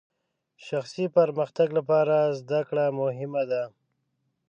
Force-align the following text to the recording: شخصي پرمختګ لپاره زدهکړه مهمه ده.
شخصي 0.67 1.05
پرمختګ 1.17 1.67
لپاره 1.77 2.15
زدهکړه 2.39 2.85
مهمه 2.99 3.43
ده. 3.51 3.63